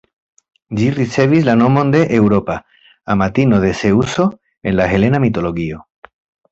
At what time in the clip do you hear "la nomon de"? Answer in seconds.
1.49-2.01